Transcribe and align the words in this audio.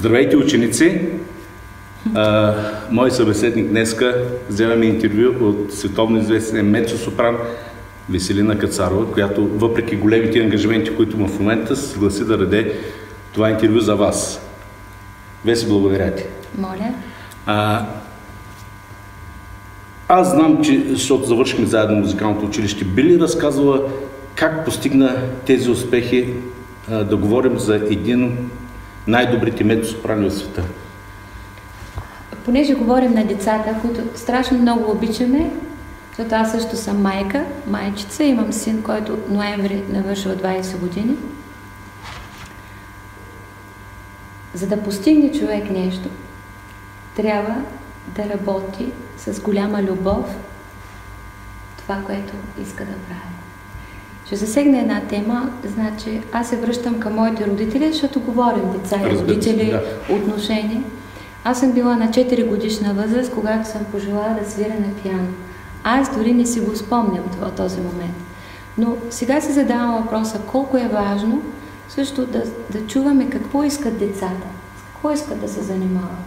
Здравейте, 0.00 0.36
ученици! 0.36 1.00
А, 2.14 2.54
мой 2.90 3.10
събеседник 3.10 3.68
днеска 3.68 4.24
вземаме 4.48 4.86
интервю 4.86 5.48
от 5.48 5.74
световно 5.74 6.18
известен 6.18 6.72
мецо-сопран 6.72 7.36
Веселина 8.10 8.58
Кацарова, 8.58 9.12
която 9.12 9.46
въпреки 9.46 9.96
големите 9.96 10.40
ангажименти, 10.40 10.96
които 10.96 11.16
има 11.16 11.28
в 11.28 11.38
момента, 11.38 11.76
се 11.76 11.88
съгласи 11.88 12.24
да 12.24 12.38
раде 12.38 12.78
това 13.32 13.50
интервю 13.50 13.80
за 13.80 13.96
вас. 13.96 14.40
Веси, 15.44 15.68
благодаря 15.68 16.14
ти. 16.14 16.24
Моля. 16.58 16.94
А, 17.46 17.86
аз 20.08 20.30
знам, 20.30 20.64
че, 20.64 20.84
защото 20.88 21.24
завършихме 21.24 21.66
заедно 21.66 21.96
музикалното 21.96 22.46
училище, 22.46 22.84
би 22.84 23.04
ли 23.04 23.20
разказвала 23.20 23.82
как 24.34 24.64
постигна 24.64 25.16
тези 25.46 25.70
успехи 25.70 26.28
а, 26.90 27.04
да 27.04 27.16
говорим 27.16 27.58
за 27.58 27.74
един 27.74 28.50
най-добрите 29.06 29.64
мецо-сопрани 29.64 30.28
в 30.28 30.34
света? 30.34 30.64
Понеже 32.44 32.74
говорим 32.74 33.12
на 33.12 33.24
децата, 33.24 33.74
които 33.80 34.18
страшно 34.18 34.58
много 34.58 34.90
обичаме, 34.90 35.50
защото 36.08 36.34
аз 36.34 36.52
също 36.52 36.76
съм 36.76 37.02
майка, 37.02 37.44
майчица, 37.66 38.24
имам 38.24 38.52
син, 38.52 38.82
който 38.82 39.18
ноември 39.28 39.84
навършва 39.88 40.36
20 40.36 40.78
години. 40.78 41.16
За 44.54 44.66
да 44.66 44.82
постигне 44.82 45.32
човек 45.32 45.70
нещо, 45.70 46.08
трябва 47.16 47.56
да 48.06 48.28
работи 48.28 48.92
с 49.16 49.40
голяма 49.40 49.82
любов 49.82 50.36
това, 51.78 52.02
което 52.06 52.32
иска 52.62 52.84
да 52.84 52.92
прави. 52.92 53.49
Ще 54.30 54.36
засегна 54.36 54.78
една 54.78 55.00
тема, 55.00 55.50
значи 55.64 56.20
аз 56.32 56.48
се 56.48 56.56
връщам 56.56 57.00
към 57.00 57.14
моите 57.14 57.46
родители, 57.46 57.92
защото 57.92 58.20
говорим 58.20 58.72
деца 58.72 58.96
и 59.02 59.18
родители, 59.18 59.70
да. 59.70 60.14
отношения. 60.14 60.82
Аз 61.44 61.60
съм 61.60 61.72
била 61.72 61.96
на 61.96 62.08
4 62.08 62.48
годишна 62.48 62.94
възраст, 62.94 63.34
когато 63.34 63.68
съм 63.68 63.84
пожелала 63.84 64.36
да 64.42 64.50
свира 64.50 64.68
на 64.68 65.02
пиано. 65.02 65.28
Аз 65.84 66.16
дори 66.16 66.32
не 66.32 66.46
си 66.46 66.60
го 66.60 66.76
спомням 66.76 67.24
това, 67.32 67.50
този 67.50 67.80
момент. 67.80 68.14
Но 68.78 68.96
сега 69.10 69.40
си 69.40 69.52
задавам 69.52 70.02
въпроса 70.02 70.40
колко 70.46 70.76
е 70.76 70.90
важно 70.92 71.42
също 71.88 72.26
да, 72.26 72.42
да 72.70 72.86
чуваме 72.86 73.30
какво 73.30 73.64
искат 73.64 73.98
децата, 73.98 74.46
с 74.76 74.92
какво 74.92 75.10
искат 75.10 75.40
да 75.40 75.48
се 75.48 75.62
занимават 75.62 76.26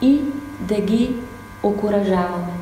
и 0.00 0.20
да 0.60 0.80
ги 0.80 1.16
окоръжаваме. 1.62 2.57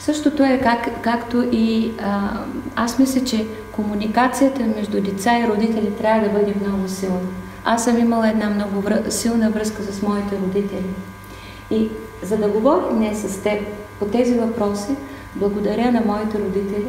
Същото 0.00 0.42
е 0.44 0.60
как, 0.62 1.02
както 1.02 1.48
и 1.52 1.92
а, 2.02 2.30
аз 2.76 2.98
мисля, 2.98 3.24
че 3.24 3.46
комуникацията 3.72 4.62
между 4.76 5.00
деца 5.00 5.38
и 5.38 5.48
родители 5.48 5.96
трябва 5.98 6.28
да 6.28 6.38
бъде 6.38 6.54
много 6.66 6.88
силна. 6.88 7.28
Аз 7.64 7.84
съм 7.84 7.98
имала 7.98 8.28
една 8.28 8.50
много 8.50 8.80
връ... 8.80 9.10
силна 9.10 9.50
връзка 9.50 9.82
с 9.82 10.02
моите 10.02 10.38
родители. 10.38 10.86
И 11.70 11.88
за 12.22 12.36
да 12.36 12.48
говорим 12.48 12.96
днес 12.96 13.32
с 13.32 13.42
теб 13.42 13.62
по 13.98 14.04
тези 14.04 14.34
въпроси, 14.34 14.96
благодаря 15.36 15.92
на 15.92 16.02
моите 16.06 16.38
родители, 16.38 16.88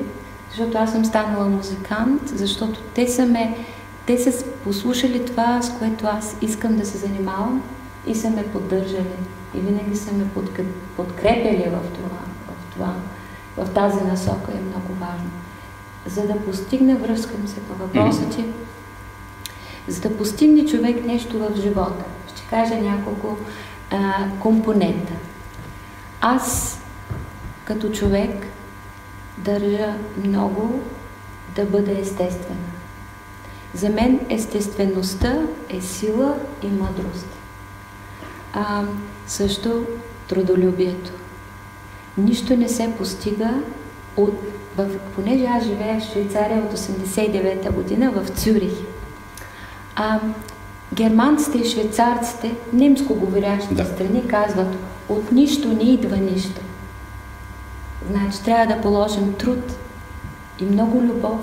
защото 0.50 0.78
аз 0.78 0.92
съм 0.92 1.06
станала 1.06 1.46
музикант, 1.46 2.22
защото 2.26 2.80
те 2.96 3.08
са 3.08 3.26
ме, 3.26 3.58
те 4.06 4.18
са 4.18 4.46
послушали 4.64 5.26
това, 5.26 5.62
с 5.62 5.78
което 5.80 6.08
аз 6.08 6.36
искам 6.42 6.78
да 6.78 6.86
се 6.86 6.98
занимавам 6.98 7.64
и 8.08 8.16
са 8.16 8.30
ме 8.30 8.44
поддържали. 8.44 9.18
И 9.56 9.60
винаги 9.60 9.96
са 9.96 10.14
ме 10.14 10.26
подкрепяли 10.98 11.66
в 11.70 11.94
това, 11.94 12.20
в 12.48 12.74
това, 12.74 12.94
в 13.62 13.74
тази 13.74 14.04
насока 14.04 14.52
е 14.52 14.62
много 14.62 14.94
важно. 15.00 15.30
За 16.06 16.28
да 16.28 16.46
постигне, 16.46 16.96
връзкам 16.96 17.48
се 17.48 17.60
по 17.60 17.74
въпроса, 17.74 18.22
че 18.36 18.46
за 19.88 20.02
да 20.02 20.18
постигне 20.18 20.66
човек 20.66 21.06
нещо 21.06 21.40
в 21.40 21.62
живота, 21.62 22.04
ще 22.28 22.48
кажа 22.50 22.76
няколко 22.76 23.38
а, 23.92 24.14
компонента. 24.40 25.14
Аз 26.22 26.80
като 27.66 27.90
човек 27.92 28.48
държа 29.38 29.96
много 30.24 30.80
да 31.56 31.66
бъде 31.66 32.00
естествена. 32.00 32.68
За 33.74 33.90
мен 33.90 34.20
естествеността 34.30 35.42
е 35.70 35.82
сила 35.82 36.36
и 36.64 36.68
мъдрост. 36.68 37.28
А, 38.54 38.84
също 39.28 39.86
трудолюбието. 40.28 41.12
Нищо 42.18 42.58
не 42.58 42.70
се 42.70 42.94
постига 42.98 43.54
от... 44.18 44.34
В, 44.78 44.90
понеже 45.16 45.46
аз 45.46 45.64
живея 45.64 46.00
в 46.00 46.12
Швейцария 46.14 46.64
от 46.64 46.78
89-та 46.78 47.72
година 47.72 48.12
в 48.12 48.30
Цюрих. 48.30 48.74
А, 49.96 50.20
германците 50.94 51.58
и 51.58 51.70
швейцарците, 51.70 52.56
немско 52.74 53.16
говорящите 53.16 53.74
да. 53.74 53.86
страни, 53.86 54.28
казват 54.28 54.78
от 55.10 55.32
нищо 55.32 55.68
не 55.68 55.84
идва 55.84 56.18
нищо. 56.18 56.62
Значи 58.10 58.44
трябва 58.44 58.76
да 58.76 58.82
положим 58.82 59.34
труд 59.34 59.78
и 60.60 60.66
много 60.66 61.02
любов 61.02 61.40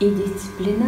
и 0.00 0.10
дисциплина, 0.10 0.86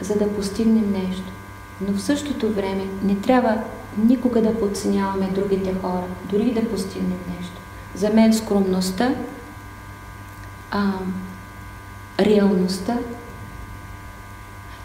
за 0.00 0.14
да 0.14 0.34
постигнем 0.34 0.92
нещо. 0.92 1.32
Но 1.80 1.92
в 1.92 2.02
същото 2.02 2.52
време 2.52 2.84
не 3.02 3.16
трябва 3.16 3.58
никога 3.98 4.42
да 4.42 4.58
подценяваме 4.58 5.30
другите 5.34 5.74
хора, 5.82 6.04
дори 6.30 6.52
да 6.52 6.70
постигнем 6.70 7.18
нещо. 7.38 7.60
За 7.94 8.10
мен 8.10 8.34
скромността, 8.34 9.14
а, 10.70 10.92
реалността. 12.20 12.98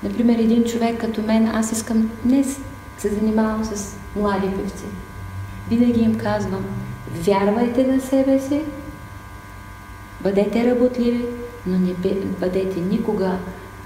Например, 0.03 0.39
един 0.39 0.63
човек 0.63 1.01
като 1.01 1.21
мен, 1.21 1.47
аз 1.47 1.71
искам 1.71 2.09
днес 2.23 2.59
се 2.97 3.09
занимавам 3.09 3.65
с 3.65 3.95
млади 4.15 4.47
певци. 4.47 4.85
Винаги 5.69 6.01
им 6.01 6.17
казвам, 6.17 6.65
вярвайте 7.13 7.87
на 7.87 8.01
себе 8.01 8.39
си, 8.39 8.61
бъдете 10.21 10.71
работливи, 10.71 11.25
но 11.65 11.79
не 11.79 11.93
бъдете 12.39 12.79
никога 12.79 13.37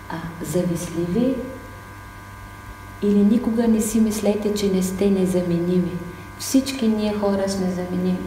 а, 0.10 0.16
завистливи 0.46 1.36
или 3.06 3.20
никога 3.20 3.68
не 3.68 3.82
си 3.82 4.00
мислете, 4.00 4.54
че 4.54 4.72
не 4.72 4.84
сте 4.84 5.10
незаменими. 5.10 5.92
Всички 6.40 6.88
ние 6.88 7.14
хора 7.14 7.50
сме 7.50 7.68
заменими. 7.72 8.18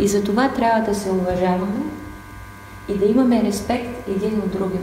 И 0.00 0.08
за 0.08 0.24
това 0.24 0.48
трябва 0.48 0.92
да 0.92 0.94
се 0.94 1.10
уважаваме 1.10 1.82
и 2.88 2.94
да 2.94 3.04
имаме 3.04 3.42
респект 3.42 4.08
един 4.08 4.38
от 4.38 4.52
другим. 4.52 4.82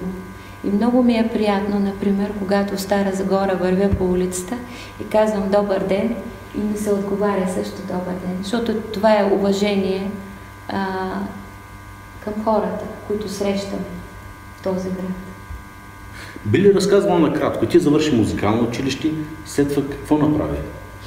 И 0.63 0.69
много 0.69 1.03
ми 1.03 1.17
е 1.17 1.29
приятно, 1.33 1.79
например, 1.79 2.33
когато 2.39 2.75
в 2.75 2.81
Стара 2.81 3.11
Загора 3.13 3.55
вървя 3.55 3.89
по 3.97 4.05
улицата 4.05 4.57
и 5.01 5.07
казвам 5.07 5.49
добър 5.49 5.79
ден 5.79 6.15
и 6.57 6.59
ми 6.59 6.77
се 6.77 6.91
отговаря 6.91 7.47
също 7.53 7.81
добър 7.81 8.13
ден, 8.25 8.37
защото 8.41 8.73
това 8.73 9.19
е 9.19 9.31
уважение 9.33 10.11
а, 10.69 10.85
към 12.23 12.33
хората, 12.43 12.85
които 13.07 13.29
срещаме 13.29 13.83
в 14.57 14.63
този 14.63 14.89
град. 14.89 15.30
Би 16.45 16.59
ли 16.59 16.73
разказвала 16.73 17.19
накратко? 17.19 17.65
Ти 17.65 17.79
завърши 17.79 18.15
музикално 18.15 18.63
училище, 18.63 19.11
след 19.45 19.69
това 19.73 19.87
какво 19.89 20.17
направи? 20.17 20.57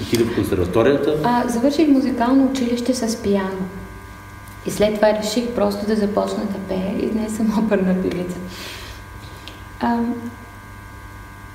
Отиде 0.02 0.24
в 0.24 0.34
консерваторията? 0.34 1.20
А, 1.24 1.48
завърших 1.48 1.88
музикално 1.88 2.46
училище 2.46 2.94
с 2.94 3.22
пиано. 3.22 3.68
И 4.66 4.70
след 4.70 4.94
това 4.94 5.12
реших 5.12 5.48
просто 5.48 5.86
да 5.86 5.96
започна 5.96 6.44
да 6.44 6.58
пея 6.68 6.94
и 6.98 7.06
днес 7.06 7.36
съм 7.36 7.64
оперна 7.64 7.94
певица. 8.02 8.36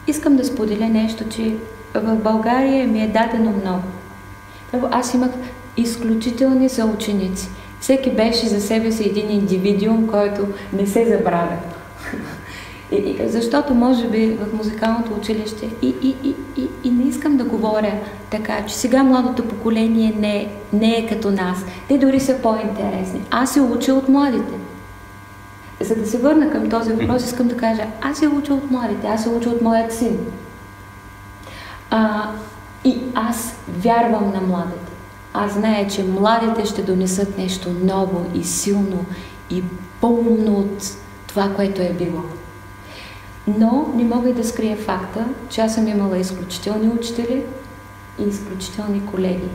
Искам 0.08 0.36
да 0.36 0.46
споделя 0.46 0.90
нещо, 0.90 1.24
че 1.30 1.56
в 1.94 2.16
България 2.16 2.88
ми 2.88 3.04
е 3.04 3.08
дадено 3.08 3.52
много. 3.52 3.84
Първо, 4.72 4.88
аз 4.92 5.14
имах 5.14 5.32
изключителни 5.78 6.70
съученици. 6.70 7.50
Всеки 7.80 8.12
беше 8.12 8.48
за 8.48 8.62
себе 8.62 8.92
си 8.92 9.06
един 9.06 9.32
индивидуум, 9.32 10.08
който 10.08 10.48
не 10.74 10.88
се 10.88 11.06
забравя. 11.06 11.58
И, 12.92 12.96
и, 12.96 13.30
защото 13.30 13.74
може 13.74 14.08
би 14.08 14.38
в 14.42 14.58
музикалното 14.58 15.14
училище 15.14 15.70
и, 15.82 15.88
и, 16.02 16.16
и, 16.24 16.36
и, 16.58 16.68
и 16.84 16.92
не 16.92 17.04
искам 17.04 17.38
да 17.38 17.44
говоря 17.44 17.94
така, 18.30 18.66
че 18.66 18.76
сега 18.76 19.04
младото 19.04 19.48
поколение 19.48 20.14
не, 20.20 20.52
не 20.74 20.98
е 20.98 21.08
като 21.08 21.32
нас. 21.32 21.58
Те 21.88 21.98
дори 21.98 22.20
са 22.20 22.38
по-интересни. 22.44 23.22
Аз 23.32 23.54
се 23.54 23.62
уча 23.62 23.94
от 23.94 24.10
младите. 24.10 24.54
За 25.82 25.96
да 25.96 26.06
се 26.06 26.18
върна 26.18 26.52
към 26.52 26.70
този 26.70 26.94
въпрос, 26.94 27.26
искам 27.26 27.48
да 27.48 27.58
кажа, 27.58 27.84
аз 28.02 28.18
се 28.18 28.28
уча 28.28 28.54
от 28.54 28.72
младите, 28.72 29.08
аз 29.08 29.24
се 29.24 29.30
уча 29.30 29.50
от 29.50 29.62
моят 29.62 29.94
син. 29.94 30.18
А, 31.90 32.30
и 32.84 32.98
аз 33.16 33.56
вярвам 33.68 34.32
на 34.34 34.42
младите. 34.42 34.92
Аз 35.34 35.54
зная, 35.54 35.88
че 35.88 36.04
младите 36.04 36.66
ще 36.66 36.82
донесат 36.82 37.38
нещо 37.38 37.70
ново 37.84 38.26
и 38.34 38.44
силно 38.44 39.06
и 39.50 39.64
по-умно 40.02 40.54
от 40.54 40.98
това, 41.28 41.50
което 41.56 41.82
е 41.82 41.96
било. 42.00 42.24
Но 43.58 43.92
не 43.96 44.04
мога 44.04 44.30
и 44.30 44.34
да 44.34 44.44
скрия 44.44 44.78
факта, 44.78 45.26
че 45.50 45.62
аз 45.62 45.76
съм 45.76 45.88
имала 45.88 46.18
изключителни 46.18 46.90
учители 46.90 47.44
и 48.20 48.24
изключителни 48.24 49.06
колеги. 49.06 49.50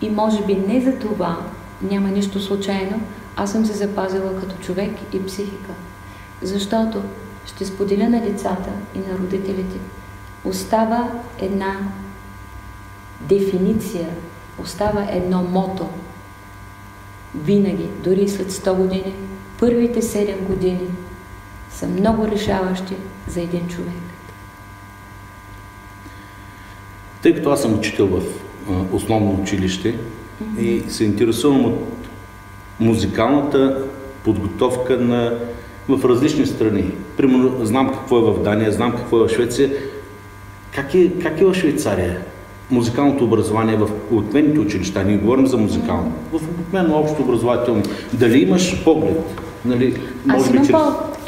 И 0.00 0.10
може 0.10 0.44
би 0.44 0.54
не 0.54 0.80
за 0.80 0.98
това, 0.98 1.38
няма 1.82 2.08
нищо 2.08 2.40
случайно, 2.40 3.00
аз 3.36 3.52
съм 3.52 3.66
се 3.66 3.72
запазила 3.72 4.40
като 4.40 4.56
човек 4.62 4.92
и 5.12 5.26
психика. 5.26 5.70
Защото 6.42 7.02
ще 7.46 7.64
споделя 7.64 8.08
на 8.08 8.20
децата 8.20 8.70
и 8.94 8.98
на 8.98 9.18
родителите. 9.18 9.78
остава 10.44 11.10
една 11.38 11.76
дефиниция, 13.20 14.08
остава 14.62 15.06
едно 15.10 15.42
мото. 15.42 15.88
Винаги, 17.34 17.88
дори 18.04 18.28
след 18.28 18.52
100 18.52 18.74
години, 18.74 19.14
първите 19.58 20.02
7 20.02 20.46
години 20.46 20.88
са 21.78 21.86
много 21.86 22.26
решаващи 22.28 22.94
за 23.28 23.40
един 23.40 23.68
човек. 23.68 23.92
Тъй 27.22 27.34
като 27.34 27.50
аз 27.50 27.62
съм 27.62 27.78
учител 27.78 28.06
в 28.06 28.22
основно 28.92 29.40
училище 29.42 29.94
mm-hmm. 29.94 30.60
и 30.60 30.90
се 30.90 31.04
интересувам 31.04 31.64
от 31.64 32.08
музикалната 32.80 33.84
подготовка 34.24 34.96
на, 34.96 35.38
в 35.88 36.04
различни 36.04 36.46
страни. 36.46 36.90
Примерно, 37.16 37.66
знам 37.66 37.92
какво 37.92 38.18
е 38.18 38.32
в 38.32 38.42
Дания, 38.42 38.72
знам 38.72 38.96
какво 38.96 39.20
е 39.20 39.28
в 39.28 39.32
Швеция. 39.32 39.70
Как 40.74 40.94
е, 40.94 41.10
как 41.22 41.40
е 41.40 41.44
в 41.44 41.54
Швейцария? 41.54 42.18
Музикалното 42.70 43.24
образование 43.24 43.76
в 43.76 43.88
обикновените 44.10 44.60
училища, 44.60 45.04
ние 45.04 45.16
говорим 45.16 45.46
за 45.46 45.56
музикално, 45.56 46.12
в 46.32 46.34
обикновено 46.34 46.98
общо 46.98 47.22
образователно. 47.22 47.82
Дали 48.12 48.42
имаш 48.42 48.84
поглед? 48.84 49.40
Нали, 49.64 50.00
може 50.26 50.44
аз, 50.44 50.50
имам 50.50 50.66
чрез... 50.66 50.76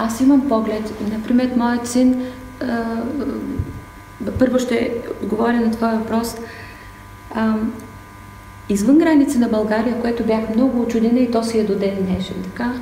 аз 0.01 0.21
имам 0.21 0.49
поглед. 0.49 0.95
Например, 1.13 1.51
моят 1.57 1.87
син, 1.87 2.27
а, 2.63 3.03
първо 4.39 4.59
ще 4.59 4.95
отговоря 5.23 5.61
на 5.61 5.71
това 5.71 5.89
въпрос. 5.89 6.37
А, 7.35 7.55
извън 8.69 8.99
граница 8.99 9.39
на 9.39 9.49
България, 9.49 10.01
което 10.01 10.25
бях 10.25 10.55
много 10.55 10.83
очудена 10.83 11.21
и 11.21 11.31
то 11.31 11.45
си 11.45 11.59
е 11.59 11.65
до 11.65 11.79
ден 11.79 12.07
днешен. 12.07 12.37
Така, 12.45 12.73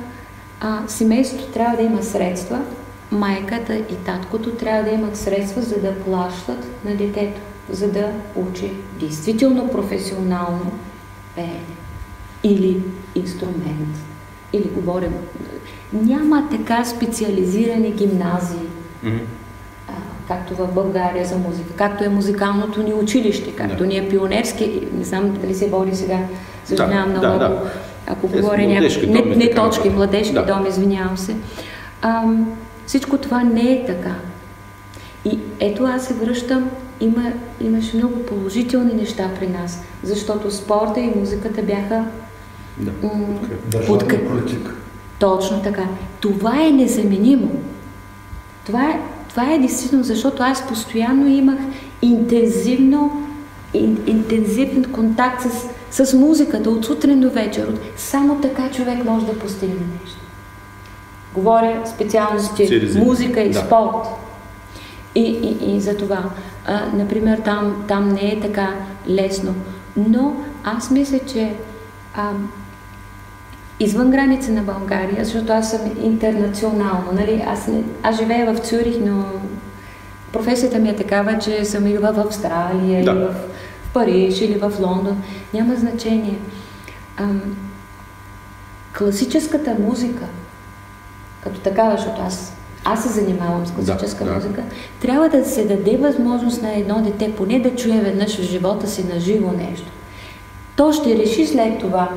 а, 0.61 0.79
семейството 0.87 1.51
трябва 1.51 1.77
да 1.77 1.83
има 1.83 2.03
средства, 2.03 2.61
майката 3.11 3.75
и 3.75 3.95
таткото 4.05 4.51
трябва 4.51 4.83
да 4.83 4.89
имат 4.89 5.17
средства, 5.17 5.61
за 5.61 5.79
да 5.81 5.95
плащат 5.95 6.85
на 6.85 6.95
детето, 6.95 7.41
за 7.69 7.91
да 7.91 8.11
учи 8.35 8.71
действително 8.99 9.67
професионално 9.67 10.71
пеене 11.35 11.75
или 12.43 12.83
инструмент. 13.15 13.97
Или 14.53 14.69
говорим, 14.75 15.13
няма 15.93 16.47
така 16.51 16.85
специализирани 16.85 17.91
гимназии, 17.91 18.67
mm-hmm 19.05 19.19
както 20.29 20.55
в 20.55 20.73
България 20.73 21.25
за 21.25 21.37
музика, 21.37 21.73
както 21.75 22.03
е 22.03 22.09
музикалното 22.09 22.83
ни 22.83 22.93
училище, 22.93 23.55
както 23.55 23.77
да. 23.77 23.85
ни 23.85 23.97
е 23.97 24.09
пионерски, 24.09 24.87
не 24.97 25.03
знам 25.03 25.37
дали 25.41 25.55
се 25.55 25.69
води 25.69 25.95
сега, 25.95 26.17
съжалявам 26.65 27.13
да, 27.13 27.17
много, 27.19 27.39
да, 27.39 27.49
да. 27.49 27.71
ако 28.07 28.27
е, 28.27 28.41
говоря 28.41 28.67
някакви, 28.67 29.07
не, 29.07 29.21
не 29.35 29.55
точки, 29.55 29.89
младежки 29.89 30.33
да. 30.33 30.45
дом, 30.45 30.65
извинявам 30.67 31.17
се. 31.17 31.35
А, 32.01 32.23
всичко 32.85 33.17
това 33.17 33.43
не 33.43 33.71
е 33.71 33.85
така. 33.85 34.15
И 35.25 35.39
ето 35.59 35.83
аз 35.83 36.07
се 36.07 36.13
връщам, 36.13 36.69
има, 36.99 37.31
имаше 37.61 37.97
много 37.97 38.25
положителни 38.25 38.93
неща 38.93 39.29
при 39.39 39.47
нас, 39.47 39.83
защото 40.03 40.51
спорта 40.51 40.99
и 40.99 41.11
музиката 41.15 41.61
бяха 41.61 42.05
да, 42.79 42.91
подкреп... 43.87 44.27
политика. 44.29 44.71
Точно 45.19 45.61
така. 45.61 45.83
Това 46.19 46.61
е 46.61 46.71
незаменимо. 46.71 47.51
Това 48.65 48.89
е 48.89 48.99
това 49.29 49.53
е 49.53 49.59
действително, 49.59 50.03
защото 50.03 50.43
аз 50.43 50.67
постоянно 50.67 51.27
имах 51.27 51.59
интензивно, 52.01 53.27
ин, 53.73 53.97
интензивен 54.07 54.85
контакт 54.91 55.41
с, 55.91 56.05
с 56.05 56.13
музиката 56.13 56.69
от 56.69 56.85
сутрин 56.85 57.19
до 57.19 57.29
вечер. 57.29 57.73
Само 57.97 58.41
така 58.41 58.71
човек 58.71 59.05
може 59.05 59.25
да 59.25 59.39
постигне 59.39 59.85
нещо. 60.01 60.19
Говоря 61.33 61.83
специалности 61.85 62.91
музика 62.95 63.41
и 63.41 63.51
да. 63.51 63.59
спорт. 63.59 64.07
И, 65.15 65.21
и, 65.21 65.75
и 65.75 65.81
за 65.81 65.97
това, 65.97 66.23
а, 66.65 66.81
например, 66.93 67.37
там, 67.37 67.83
там 67.87 68.09
не 68.09 68.31
е 68.31 68.39
така 68.39 68.75
лесно. 69.09 69.55
Но 69.97 70.35
аз 70.63 70.91
мисля, 70.91 71.19
че 71.33 71.53
а, 72.15 72.31
извън 73.79 74.11
граница 74.11 74.51
на 74.51 74.61
България, 74.61 75.25
защото 75.25 75.53
аз 75.53 75.71
съм 75.71 75.81
интернационално. 76.03 77.11
Нали? 77.13 77.43
Аз, 77.47 77.67
не, 77.67 77.83
аз 78.03 78.17
живея 78.17 78.53
в 78.53 78.59
Цюрих, 78.59 78.95
но 79.01 79.23
професията 80.33 80.79
ми 80.79 80.89
е 80.89 80.95
такава, 80.95 81.37
че 81.39 81.65
съм 81.65 81.87
или 81.87 81.97
в 81.97 82.13
Австралия, 82.17 83.05
да. 83.05 83.11
или 83.11 83.19
в, 83.19 83.33
в 83.89 83.93
Париж, 83.93 84.41
или 84.41 84.59
в 84.59 84.71
Лондон. 84.79 85.23
Няма 85.53 85.75
значение. 85.75 86.37
Ам, 87.17 87.41
класическата 88.97 89.75
музика, 89.79 90.25
като 91.43 91.59
такава, 91.59 91.97
защото 91.97 92.21
аз, 92.21 92.53
аз 92.85 93.03
се 93.03 93.09
занимавам 93.09 93.65
с 93.65 93.71
класическа 93.71 94.25
да, 94.25 94.31
музика, 94.31 94.61
да. 94.61 94.63
трябва 95.01 95.29
да 95.29 95.45
се 95.45 95.65
даде 95.65 95.97
възможност 95.97 96.61
на 96.61 96.75
едно 96.75 97.01
дете 97.01 97.35
поне 97.35 97.59
да 97.59 97.75
чуе 97.75 97.99
веднъж 97.99 98.37
в 98.37 98.43
живота 98.43 98.87
си 98.87 99.03
на 99.13 99.19
живо 99.19 99.51
нещо. 99.51 99.87
То 100.75 100.91
ще 100.91 101.17
реши 101.17 101.47
след 101.47 101.79
това 101.79 102.09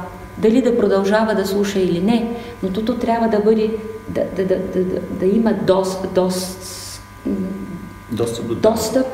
дали 0.43 0.63
да 0.63 0.79
продължава 0.79 1.35
да 1.35 1.47
слуша 1.47 1.79
или 1.79 2.01
не, 2.01 2.37
но 2.63 2.71
тото 2.71 2.99
трябва 2.99 3.29
да 3.29 3.41
бъде, 3.41 3.71
да, 4.09 4.25
да, 4.37 4.47
да, 4.47 4.59
да, 4.59 4.85
да, 4.85 5.01
да 5.01 5.27
има 5.27 5.53
дос, 5.53 5.97
дос, 6.15 6.57
достъп, 8.11 8.47
до... 8.47 8.55
достъп 8.55 9.07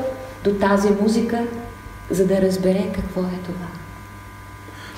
до 0.44 0.54
тази 0.54 0.88
музика, 1.02 1.38
за 2.10 2.26
да 2.26 2.42
разбере 2.42 2.90
какво 2.94 3.20
е 3.20 3.38
това. 3.44 3.66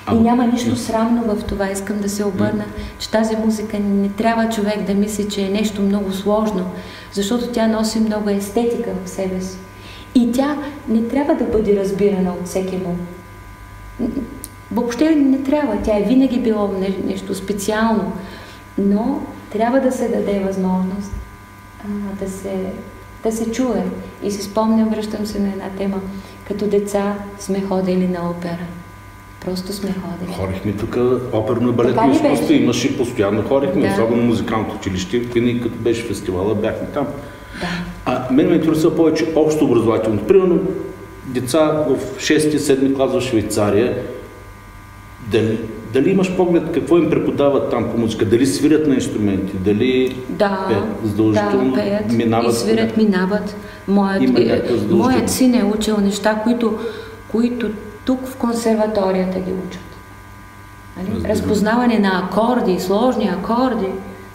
А, 0.07 0.15
и 0.15 0.21
няма 0.21 0.47
нищо 0.47 0.77
срамно 0.77 1.23
в 1.23 1.45
това. 1.45 1.71
Искам 1.71 1.99
да 1.99 2.09
се 2.09 2.25
обърна, 2.25 2.65
че 2.99 3.11
тази 3.11 3.37
музика 3.37 3.79
не 3.79 4.09
трябва 4.09 4.49
човек 4.49 4.83
да 4.87 4.95
мисли, 4.95 5.29
че 5.29 5.43
е 5.43 5.51
нещо 5.51 5.83
много 5.83 6.13
сложно, 6.13 6.71
защото 7.13 7.47
тя 7.47 7.67
носи 7.67 8.01
много 8.01 8.31
естетика 8.31 8.91
в 9.05 9.09
себе 9.09 9.41
си. 9.41 9.59
И 10.15 10.33
тя 10.33 10.57
не 10.89 11.09
трябва 11.09 11.35
да 11.35 11.45
бъде 11.45 11.81
разбирана 11.81 12.33
от 12.33 12.47
всеки 12.47 12.77
му. 12.77 12.97
Въобще 14.73 15.15
не 15.15 15.43
трябва. 15.43 15.79
Тя 15.85 15.99
е 15.99 16.03
винаги 16.03 16.41
било 16.41 16.75
нещо 17.05 17.35
специално. 17.35 18.13
Но 18.79 19.21
трябва 19.53 19.81
да 19.81 19.93
се 19.93 20.09
даде 20.09 20.41
възможност 20.41 21.13
а, 21.85 22.25
да, 22.25 22.31
се, 22.31 22.73
да 23.23 23.33
се 23.33 23.51
чуе. 23.53 23.85
И 24.23 24.31
си 24.31 24.43
спомням, 24.43 24.89
връщам 24.89 25.27
се 25.27 25.41
на 25.41 25.49
една 25.49 25.69
тема. 25.79 26.01
Като 26.49 26.67
деца 26.67 27.15
сме 27.39 27.61
ходили 27.61 28.09
на 28.09 28.31
опера. 28.31 28.67
Просто 29.45 29.73
сме 29.73 29.89
ходили. 29.91 30.37
Хорихме 30.37 30.73
тук 30.73 30.97
оперно 31.33 31.73
балетно 31.73 32.13
изкуство. 32.13 32.53
Имаше 32.53 32.97
постоянно 32.97 33.43
хорихме, 33.43 33.83
да. 33.83 33.93
особено 33.93 34.23
музикалното 34.23 34.77
училище. 34.77 35.19
Винаги 35.19 35.61
като 35.61 35.79
беше 35.79 36.03
фестивала, 36.03 36.55
бяхме 36.55 36.87
там. 36.87 37.07
Да. 37.61 37.69
А 38.05 38.33
мен 38.33 38.49
ме 38.49 38.55
интересува 38.55 38.97
повече 38.97 39.33
общо 39.37 39.65
образователно. 39.65 40.27
Примерно 40.27 40.61
деца 41.27 41.85
в 41.89 41.99
6-7 42.19 42.97
клас 42.97 43.13
в 43.13 43.21
Швейцария 43.21 43.97
дали, 45.31 45.59
дали 45.93 46.11
имаш 46.11 46.37
поглед 46.37 46.63
какво 46.75 46.99
им 46.99 47.11
преподават 47.11 47.71
там 47.71 47.91
по 47.91 47.99
музика? 47.99 48.25
Дали 48.25 48.47
свирят 48.47 48.87
на 48.87 48.95
инструменти? 48.95 49.57
Дали 49.57 50.17
да, 50.29 50.67
пеят? 50.69 50.85
Задължително 51.05 51.71
да, 51.71 51.75
пеят 51.75 52.13
минават, 52.13 52.53
и 52.53 52.57
свирят, 52.57 52.97
минават. 52.97 53.57
Моят, 53.89 54.23
е, 54.23 54.63
моят 54.91 55.31
син 55.31 55.55
е 55.55 55.65
учил 55.65 55.97
неща, 55.97 56.41
които, 56.45 56.79
които 57.31 57.71
тук 58.05 58.27
в 58.27 58.37
консерваторията 58.37 59.39
ги 59.39 59.53
учат. 59.69 59.83
Нали? 60.97 61.29
Разпознаване 61.29 61.99
на 61.99 62.23
акорди, 62.25 62.81
сложни 62.81 63.29
акорди. 63.29 63.87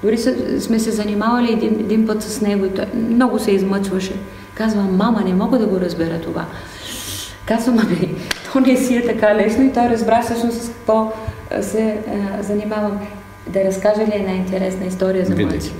Дори 0.03 0.17
сме 0.59 0.79
се 0.79 0.91
занимавали 0.91 1.53
един, 1.53 1.73
един 1.79 2.07
път 2.07 2.23
с 2.23 2.41
него 2.41 2.65
и 2.65 2.69
той 2.69 2.85
много 3.09 3.39
се 3.39 3.51
измъчваше. 3.51 4.13
Казвам, 4.53 4.95
мама, 4.95 5.21
не 5.25 5.33
мога 5.33 5.59
да 5.59 5.65
го 5.65 5.79
разбера 5.79 6.21
това. 6.21 6.45
Казвам, 7.45 7.79
ами, 7.83 8.14
то 8.55 8.61
не 8.61 8.77
си 8.77 8.95
е 8.95 9.05
така 9.05 9.35
лесно 9.35 9.63
и 9.63 9.73
той 9.73 9.89
разбра 9.89 10.21
всъщност 10.21 10.61
с 10.61 10.69
какво 10.69 11.13
се 11.61 11.99
а, 12.07 12.43
занимавам. 12.43 12.99
Да 13.47 13.63
разкажа 13.63 14.01
ли 14.01 14.11
една 14.13 14.31
интересна 14.31 14.85
история 14.85 15.25
за 15.25 15.35
моите? 15.35 15.73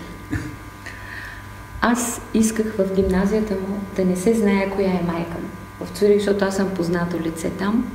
Аз 1.81 2.21
исках 2.33 2.65
в 2.77 2.95
гимназията 2.95 3.53
му 3.53 3.79
да 3.95 4.05
не 4.05 4.15
се 4.15 4.33
знае 4.33 4.69
коя 4.69 4.89
е 4.89 5.03
майка 5.07 5.37
му. 5.41 5.85
В 5.85 5.97
Цюрих, 5.97 6.17
защото 6.17 6.45
аз 6.45 6.55
съм 6.55 6.69
познато 6.69 7.19
лице 7.19 7.49
там. 7.49 7.91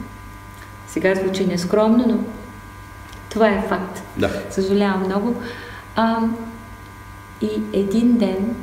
Сега 0.88 1.14
звучи 1.14 1.46
нескромно, 1.46 2.04
но 2.08 2.18
това 3.30 3.48
е 3.48 3.64
факт. 3.68 4.02
Да. 4.16 4.30
Съжалявам 4.50 5.04
много. 5.06 5.34
А, 5.96 6.18
и 7.40 7.62
един 7.72 8.18
ден 8.18 8.54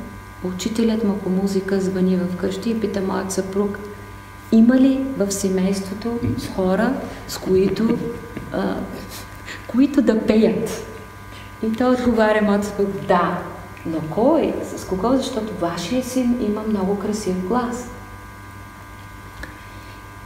учителят 0.44 1.04
му 1.04 1.18
по 1.18 1.28
музика 1.30 1.80
звъни 1.80 2.16
в 2.16 2.36
къщи 2.36 2.70
и 2.70 2.80
пита 2.80 3.00
моят 3.00 3.32
съпруг– 3.32 3.78
има 4.52 4.76
ли 4.76 5.00
в 5.16 5.32
семейството 5.32 6.18
хора, 6.56 6.92
с 7.28 7.38
които, 7.38 7.98
а, 8.52 8.74
които 9.66 10.02
да 10.02 10.20
пеят? 10.20 10.86
И 11.62 11.72
той 11.72 11.94
отговаря 11.94 12.42
моят 12.42 12.74
да. 13.08 13.38
Но 13.86 14.00
кой? 14.10 14.54
С 14.76 14.84
кого? 14.84 15.16
Защото 15.16 15.52
вашия 15.60 16.04
син 16.04 16.36
има 16.48 16.62
много 16.68 16.98
красив 16.98 17.46
глас. 17.48 17.90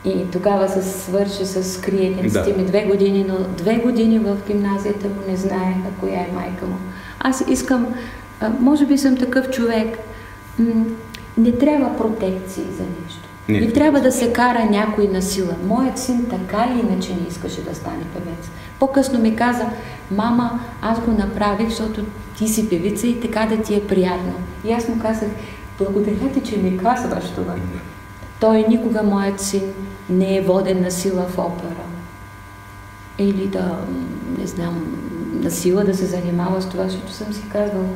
И 0.04 0.30
тогава 0.30 0.68
се 0.68 0.82
свърши 0.82 1.46
с 1.46 1.80
криениците 1.80 2.52
да. 2.52 2.58
ми 2.58 2.64
две 2.64 2.84
години, 2.84 3.24
но 3.28 3.38
две 3.56 3.76
години 3.76 4.18
в 4.18 4.36
гимназията 4.46 5.08
му 5.08 5.14
не 5.28 5.36
знаеха 5.36 5.88
коя 6.00 6.20
е 6.20 6.32
майка 6.34 6.66
му. 6.66 6.76
Аз 7.20 7.44
искам, 7.48 7.94
може 8.58 8.86
би 8.86 8.98
съм 8.98 9.16
такъв 9.16 9.50
човек, 9.50 9.98
не 11.36 11.52
трябва 11.52 11.96
протекции 11.96 12.64
за 12.64 12.82
нещо. 13.02 13.28
Не. 13.49 13.61
Не 13.61 13.72
трябва 13.72 14.00
да 14.00 14.12
се 14.12 14.32
кара 14.32 14.64
някой 14.64 15.08
на 15.08 15.22
сила. 15.22 15.54
Моят 15.66 15.99
син 15.99 16.26
така 16.30 16.68
или 16.70 16.80
иначе 16.80 17.14
не 17.14 17.26
искаше 17.28 17.64
да 17.64 17.75
стане 17.75 18.04
певец. 18.14 18.50
По-късно 18.78 19.18
ми 19.18 19.37
каза, 19.37 19.66
мама, 20.11 20.61
аз 20.82 21.00
го 21.00 21.11
направих, 21.11 21.68
защото 21.68 22.04
ти 22.38 22.49
си 22.49 22.68
певица 22.68 23.06
и 23.06 23.20
така 23.20 23.46
да 23.46 23.62
ти 23.62 23.75
е 23.75 23.87
приятно. 23.87 24.32
И 24.64 24.72
аз 24.72 24.88
му 24.88 24.99
казах, 25.02 25.28
благодаря 25.78 26.32
ти, 26.32 26.40
че 26.40 26.56
ми 26.56 26.78
казваш 26.78 27.25
това. 27.34 27.54
Той 28.40 28.64
никога, 28.68 29.02
моят 29.02 29.40
син, 29.40 29.62
не 30.11 30.37
е 30.37 30.42
воден 30.42 30.82
на 30.82 30.90
сила 30.90 31.26
в 31.28 31.38
опера. 31.38 31.84
Или 33.18 33.46
да, 33.46 33.78
не 34.38 34.46
знам, 34.46 34.99
на 35.32 35.50
сила 35.50 35.84
да 35.84 35.94
се 35.94 36.06
занимава 36.06 36.62
с 36.62 36.68
това, 36.68 36.84
защото 36.84 37.12
съм 37.12 37.32
си 37.32 37.42
казвала, 37.52 37.88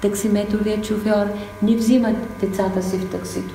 таксиметровият 0.00 0.86
шофьор 0.86 1.26
не 1.62 1.76
взима 1.76 2.08
децата 2.40 2.82
си 2.82 2.98
в 2.98 3.10
таксито, 3.10 3.54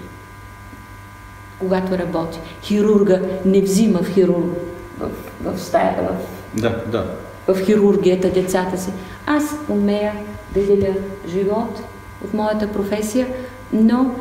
когато 1.59 1.97
работи. 1.97 2.39
Хирурга 2.63 3.21
не 3.45 3.61
взима 3.61 3.99
в 4.03 4.13
хирург, 4.13 4.45
в, 4.99 5.09
в, 5.43 5.59
стая, 5.59 5.95
в 6.01 6.15
Да, 6.61 6.83
да. 6.91 7.05
в 7.47 7.65
хирургията 7.65 8.29
децата 8.29 8.77
си. 8.77 8.89
Аз 9.27 9.43
умея 9.69 10.13
да 10.53 10.65
деля 10.65 10.95
живот 11.27 11.81
от 12.25 12.33
моята 12.33 12.71
професия, 12.71 13.27
но 13.73 14.15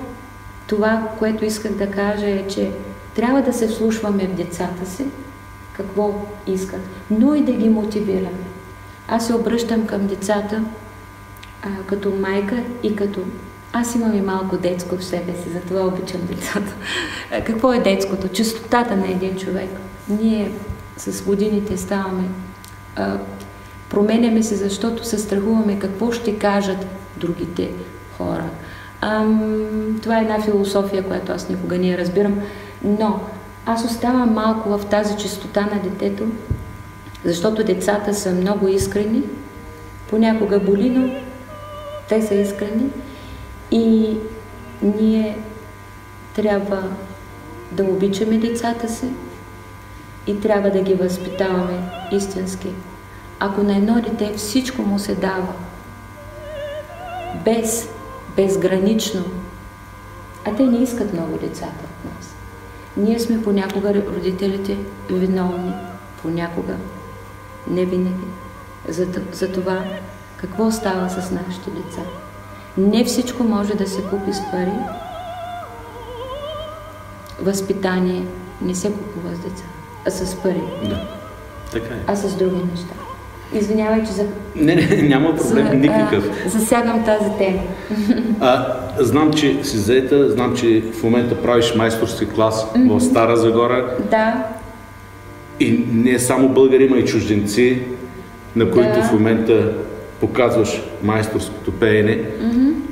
това, 0.67 1.09
което 1.19 1.45
исках 1.45 1.73
да 1.73 1.91
кажа 1.91 2.27
е, 2.27 2.47
че 2.49 2.71
трябва 3.15 3.43
да 3.43 3.53
се 3.53 3.69
вслушваме 3.69 4.27
в 4.27 4.35
децата 4.35 4.87
си, 4.87 5.05
какво 5.73 6.15
искат, 6.47 6.81
но 7.11 7.35
и 7.35 7.41
да 7.41 7.53
ги 7.53 7.69
мотивираме. 7.69 8.45
Аз 9.09 9.27
се 9.27 9.35
обръщам 9.35 9.87
към 9.87 10.07
децата 10.07 10.65
а, 11.63 11.69
като 11.87 12.11
майка 12.11 12.63
и 12.83 12.97
като... 12.97 13.21
Аз 13.77 13.95
имам 13.95 14.15
и 14.15 14.21
малко 14.21 14.57
детско 14.57 14.97
в 14.97 15.05
себе 15.05 15.33
си, 15.33 15.51
затова 15.53 15.87
обичам 15.87 16.21
децата. 16.31 16.75
А, 17.33 17.41
Какво 17.41 17.73
е 17.73 17.79
детското? 17.79 18.29
Чистотата 18.29 18.97
на 18.97 19.11
един 19.11 19.37
човек. 19.37 19.71
Ние 20.09 20.53
с 20.97 21.23
годините 21.23 21.77
ставаме 21.77 22.29
а, 22.97 23.17
променяме 23.91 24.43
се, 24.43 24.57
защото 24.57 25.05
се 25.05 25.19
страхуваме 25.19 25.79
какво 25.79 26.13
ще 26.13 26.39
кажат 26.39 26.87
другите 27.17 27.71
хора. 28.19 28.45
Ам, 29.01 29.99
това 30.03 30.19
е 30.19 30.23
една 30.23 30.41
философия, 30.43 31.03
която 31.03 31.33
аз 31.33 31.49
никога 31.49 31.79
не 31.79 31.99
разбирам, 31.99 32.41
но 32.85 33.21
аз 33.67 33.85
оставам 33.85 34.35
малко 34.35 34.79
в 34.79 34.87
тази 34.87 35.17
чистота 35.17 35.61
на 35.61 35.91
детето, 35.91 36.25
защото 37.25 37.65
децата 37.65 38.15
са 38.15 38.31
много 38.31 38.69
искрени, 38.69 39.23
понякога 40.11 40.61
боли, 40.61 40.91
но 40.91 41.11
те 42.09 42.23
са 42.23 42.35
искрени 42.35 42.91
и 43.75 44.17
ние 44.83 45.39
трябва 46.35 46.83
да 47.73 47.85
обичаме 47.85 48.39
децата 48.39 48.89
си 48.89 49.07
и 50.27 50.41
трябва 50.41 50.71
да 50.71 50.81
ги 50.81 50.95
възпитаваме 50.95 51.91
истински. 52.13 52.69
Ако 53.41 53.63
на 53.63 53.77
едно 53.77 53.95
дете 53.95 54.35
всичко 54.37 54.83
му 54.83 54.99
се 54.99 55.15
дава, 55.15 55.53
без, 57.45 57.89
безгранично, 58.37 59.25
а 60.45 60.57
те 60.57 60.63
не 60.63 60.79
искат 60.79 61.13
много 61.13 61.39
децата 61.39 61.85
от 61.85 62.15
нас. 62.15 62.35
Ние 62.97 63.19
сме 63.21 63.43
понякога 63.43 63.95
родителите 63.95 64.79
виновни, 65.11 65.73
понякога 66.23 66.75
не 67.71 67.85
винаги. 67.85 68.27
За, 68.89 69.07
за 69.33 69.53
това 69.53 69.85
какво 70.37 70.71
става 70.71 71.11
с 71.11 71.31
нашите 71.31 71.71
деца. 71.71 72.03
Не 72.79 73.05
всичко 73.05 73.43
може 73.45 73.75
да 73.75 73.87
се 73.87 74.03
купи 74.03 74.33
с 74.33 74.41
пари. 74.51 74.73
Възпитание 77.41 78.23
не 78.63 78.75
се 78.75 78.89
купува 78.89 79.35
с 79.35 79.39
деца, 79.39 79.63
а 80.07 80.11
с 80.11 80.35
пари, 80.35 80.63
Да. 80.83 81.01
Така 81.73 81.95
е. 81.95 81.99
а 82.07 82.17
с 82.17 82.35
други 82.35 82.57
неща. 82.71 82.95
Извинявай, 83.55 84.01
че 84.01 84.13
за, 84.13 84.25
Не, 84.57 84.75
не, 84.75 85.03
няма 85.03 85.37
проблем 85.37 85.67
за- 85.67 85.75
никакъв. 85.75 86.25
а, 86.47 86.49
засягам 86.49 87.05
тази 87.05 87.31
тема. 87.39 87.61
А, 88.41 88.67
знам, 88.99 89.33
че 89.33 89.65
си 89.65 89.77
заета, 89.77 90.31
знам, 90.31 90.57
че 90.57 90.85
в 90.93 91.03
момента 91.03 91.43
правиш 91.43 91.75
майсторски 91.75 92.27
клас 92.27 92.67
в 92.79 93.01
Стара 93.01 93.37
Загора 93.37 93.97
Да, 94.11 94.47
и 95.61 95.85
не 95.93 96.19
само 96.19 96.49
българи, 96.49 96.85
има 96.85 96.97
и 96.97 97.05
чужденци, 97.05 97.83
на 98.57 98.71
които 98.71 98.89
Да. 98.91 99.03
в 99.03 99.13
момента 99.13 99.73
показваш 100.21 100.83
майсторското 101.05 101.73
пеене. 101.73 102.25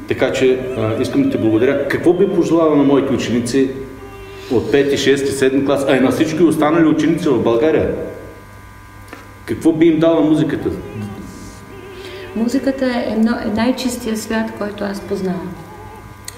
Така 0.08 0.32
че 0.32 0.60
а, 0.76 1.02
искам 1.02 1.22
да 1.22 1.30
ти 1.30 1.38
благодаря. 1.38 1.88
Какво 1.88 2.12
би 2.12 2.28
пожелала 2.28 2.76
на 2.76 2.82
моите 2.82 3.12
ученици 3.12 3.70
от 4.50 4.72
5, 4.72 4.94
6, 4.94 5.16
7 5.16 5.66
клас, 5.66 5.84
а 5.88 5.96
и 5.96 6.00
на 6.00 6.10
всички 6.10 6.42
останали 6.42 6.86
ученици 6.86 7.28
в 7.28 7.42
България? 7.42 7.94
Какво 9.44 9.72
би 9.72 9.86
им 9.86 9.98
дала 9.98 10.20
музиката? 10.20 10.68
Музиката 12.36 12.86
е, 12.86 13.12
е 13.12 13.50
най-чистия 13.54 14.16
свят, 14.16 14.50
който 14.58 14.84
аз 14.84 15.00
познавам. 15.00 15.54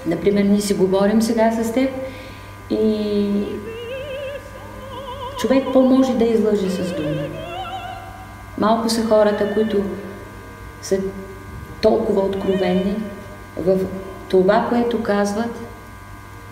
Например, 0.07 0.43
ние 0.43 0.61
си 0.61 0.73
говорим 0.73 1.21
сега 1.21 1.51
с 1.51 1.73
теб 1.73 1.89
и 2.69 3.27
човек 5.39 5.63
по-може 5.73 6.13
да 6.13 6.25
излъжи 6.25 6.69
с 6.69 6.93
думи. 6.95 7.29
Малко 8.57 8.89
са 8.89 9.05
хората, 9.05 9.53
които 9.53 9.83
са 10.81 10.97
толкова 11.81 12.21
откровени 12.21 12.95
в 13.57 13.79
това, 14.29 14.65
което 14.69 15.03
казват, 15.03 15.59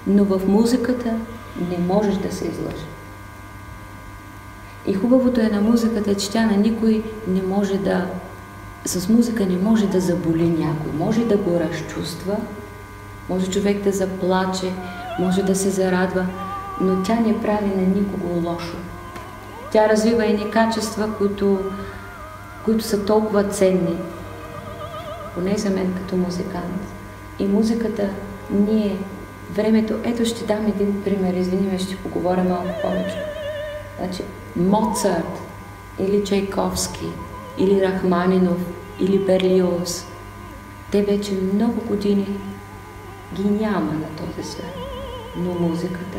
но 0.07 0.23
в 0.23 0.47
музиката 0.47 1.13
не 1.69 1.77
можеш 1.77 2.15
да 2.15 2.31
се 2.31 2.45
излъжи. 2.45 2.85
И 4.85 4.93
хубавото 4.93 5.41
е 5.41 5.49
на 5.49 5.61
музиката, 5.61 6.15
че 6.15 6.31
тя 6.31 6.45
на 6.45 6.57
никой 6.57 7.03
не 7.27 7.41
може 7.41 7.77
да... 7.77 8.05
С 8.85 9.09
музика 9.09 9.45
не 9.45 9.57
може 9.57 9.87
да 9.87 9.99
заболи 9.99 10.49
някой. 10.49 10.91
Може 10.97 11.25
да 11.25 11.37
го 11.37 11.59
разчувства, 11.59 12.35
може 13.29 13.51
човек 13.51 13.83
да 13.83 13.91
заплаче, 13.91 14.71
може 15.19 15.43
да 15.43 15.55
се 15.55 15.69
зарадва, 15.69 16.25
но 16.81 17.03
тя 17.03 17.15
не 17.15 17.41
прави 17.41 17.69
на 17.75 17.81
никого 17.81 18.49
лошо. 18.49 18.77
Тя 19.71 19.89
развива 19.89 20.25
едни 20.25 20.51
качества, 20.51 21.09
които, 21.17 21.59
които 22.65 22.83
са 22.83 23.05
толкова 23.05 23.43
ценни, 23.43 23.97
поне 25.33 25.57
за 25.57 25.69
мен 25.69 25.93
като 25.93 26.15
музикант. 26.15 26.81
И 27.39 27.45
музиката, 27.45 28.09
ние, 28.51 28.97
времето, 29.51 29.99
ето 30.03 30.25
ще 30.25 30.45
дам 30.45 30.67
един 30.67 31.03
пример, 31.03 31.33
извини 31.33 31.67
ме, 31.67 31.79
ще 31.79 31.95
поговоря 31.95 32.43
малко 32.43 32.81
повече. 32.81 33.25
Значи, 33.99 34.23
Моцарт, 34.55 35.41
или 35.99 36.23
Чайковски, 36.23 37.05
или 37.57 37.81
Рахманинов, 37.81 38.57
или 38.99 39.19
Берлиоз, 39.19 40.05
те 40.91 41.01
вече 41.01 41.31
много 41.53 41.81
години 41.87 42.39
ги 43.33 43.49
няма 43.49 43.93
на 43.93 44.07
този 44.17 44.49
свят, 44.49 44.75
но 45.37 45.53
музиката 45.53 46.17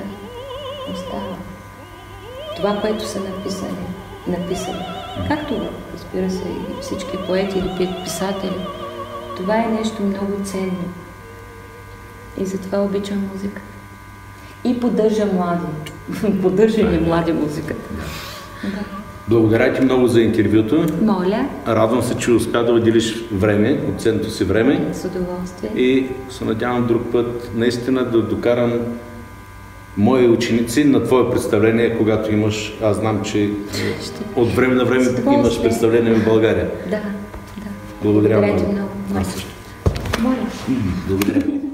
остава. 0.95 1.37
Това, 2.57 2.81
което 2.81 3.09
са 3.09 3.21
написали, 3.21 3.87
написали, 4.27 4.85
както 5.29 5.61
разбира 5.95 6.31
се 6.31 6.49
и 6.49 6.83
всички 6.83 7.17
поети 7.27 7.59
или 7.59 7.95
писатели, 8.05 8.67
това 9.37 9.57
е 9.57 9.67
нещо 9.79 10.03
много 10.03 10.33
ценно. 10.45 10.85
И 12.39 12.45
затова 12.45 12.83
обичам 12.83 13.31
музиката. 13.35 13.61
И 14.65 14.81
поддържа 14.81 15.27
млади. 15.27 15.67
поддържа 16.43 16.91
ни 16.91 16.99
млади 16.99 17.33
музиката. 17.33 17.91
Да. 18.65 18.85
Благодаря 19.29 19.75
ти 19.75 19.81
много 19.81 20.07
за 20.07 20.21
интервюто. 20.21 20.87
Моля, 21.03 21.49
Радвам 21.69 22.03
се, 22.03 22.17
че 22.17 22.33
успя 22.33 22.65
да 22.65 22.73
отделиш 22.73 23.25
време, 23.33 23.81
от 23.89 24.01
ценното 24.01 24.31
си 24.31 24.45
време 24.45 24.89
с 24.93 25.05
удоволствие. 25.05 25.71
и 25.77 26.07
се 26.31 26.45
надявам 26.45 26.87
друг 26.87 27.03
път 27.13 27.51
наистина 27.55 28.05
да 28.05 28.23
докарам 28.23 28.73
мои 29.97 30.29
ученици 30.29 30.85
на 30.85 31.05
твое 31.05 31.31
представление, 31.31 31.99
когато 31.99 32.33
имаш, 32.33 32.79
аз 32.83 32.97
знам, 32.97 33.23
че 33.25 33.51
Ще... 34.03 34.41
от 34.41 34.55
време 34.55 34.75
на 34.75 34.85
време 34.85 35.07
имаш 35.27 35.63
представление 35.63 36.15
в 36.15 36.25
България. 36.25 36.71
Да, 36.85 36.91
да. 36.91 37.01
Благодаря 38.03 38.35
Благодаря 38.35 38.55
много. 38.55 38.73
много. 38.73 38.94
Аз 39.17 39.33
също. 39.33 39.49
Моля. 40.21 40.37
Благодаря. 41.09 41.74